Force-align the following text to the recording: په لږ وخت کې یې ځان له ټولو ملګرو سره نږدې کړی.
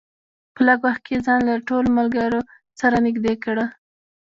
په 0.53 0.61
لږ 0.67 0.79
وخت 0.87 1.01
کې 1.07 1.13
یې 1.15 1.23
ځان 1.25 1.39
له 1.49 1.55
ټولو 1.67 1.87
ملګرو 1.97 2.39
سره 2.81 2.95
نږدې 3.05 3.33
کړی. 3.43 3.65